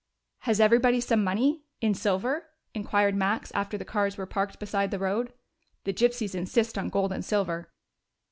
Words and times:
"Has 0.49 0.59
everybody 0.59 0.99
some 0.99 1.23
money 1.23 1.61
in 1.79 1.93
silver?" 1.93 2.49
inquired 2.73 3.15
Max, 3.15 3.51
after 3.53 3.77
the 3.77 3.85
cars 3.85 4.17
were 4.17 4.25
parked 4.25 4.57
beside 4.57 4.89
the 4.89 4.97
road. 4.97 5.31
"The 5.83 5.93
gypsies 5.93 6.33
insist 6.33 6.75
on 6.75 6.89
gold 6.89 7.11
and 7.13 7.23
silver." 7.23 7.69